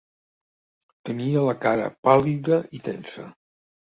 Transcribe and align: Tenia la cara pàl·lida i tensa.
Tenia 1.09 1.43
la 1.49 1.53
cara 1.67 1.91
pàl·lida 2.09 2.57
i 2.79 2.83
tensa. 2.89 3.27